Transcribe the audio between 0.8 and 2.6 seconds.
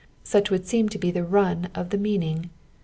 to be the run of the meaning.